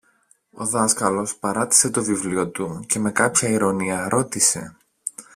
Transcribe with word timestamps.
Ο 0.51 0.65
δάσκαλος 0.65 1.37
παράτησε 1.37 1.89
το 1.89 2.03
βιβλίο 2.03 2.47
του 2.49 2.83
και 2.87 2.99
με 2.99 3.11
κάποια 3.11 3.49
ειρωνεία 3.49 4.09
ρώτησε 4.09 4.77